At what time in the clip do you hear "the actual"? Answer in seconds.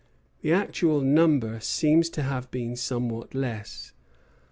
0.41-1.01